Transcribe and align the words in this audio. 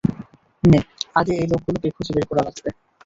মে, 0.63 0.79
আগে 1.15 1.33
এই 1.35 1.47
লোকগুলোকে 1.51 1.89
খুঁজে 1.95 2.11
বের 2.15 2.25
করা 2.29 2.41
লাগবে। 2.47 2.69